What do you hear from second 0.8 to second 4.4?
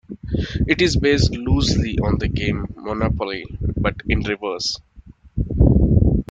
is based loosely on the game Monopoly, but in